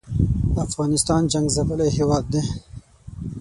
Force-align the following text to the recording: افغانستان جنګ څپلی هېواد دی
افغانستان 0.65 1.21
جنګ 1.31 1.47
څپلی 1.55 1.87
هېواد 1.97 2.25
دی 2.33 2.41